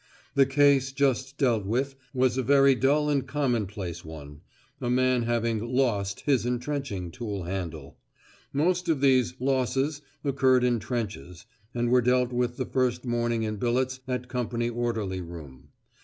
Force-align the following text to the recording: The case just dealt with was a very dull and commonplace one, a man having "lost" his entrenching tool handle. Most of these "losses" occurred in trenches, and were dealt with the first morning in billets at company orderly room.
The 0.33 0.47
case 0.47 0.91
just 0.91 1.37
dealt 1.37 1.63
with 1.63 1.93
was 2.11 2.35
a 2.35 2.41
very 2.41 2.73
dull 2.73 3.07
and 3.07 3.27
commonplace 3.27 4.03
one, 4.03 4.41
a 4.81 4.89
man 4.89 5.21
having 5.21 5.63
"lost" 5.63 6.21
his 6.21 6.43
entrenching 6.43 7.11
tool 7.11 7.43
handle. 7.43 7.97
Most 8.51 8.89
of 8.89 8.99
these 8.99 9.35
"losses" 9.39 10.01
occurred 10.23 10.63
in 10.63 10.79
trenches, 10.79 11.45
and 11.75 11.91
were 11.91 12.01
dealt 12.01 12.33
with 12.33 12.57
the 12.57 12.65
first 12.65 13.05
morning 13.05 13.43
in 13.43 13.57
billets 13.57 13.99
at 14.07 14.27
company 14.27 14.69
orderly 14.71 15.21
room. 15.21 15.67